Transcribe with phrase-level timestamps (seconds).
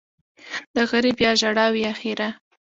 [0.39, 2.29] ـ د غريب يا ژړا وي يا ښېرا.